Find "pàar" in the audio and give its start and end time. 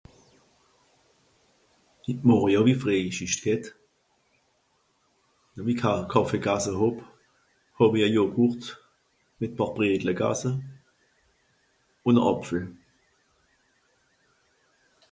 9.57-9.71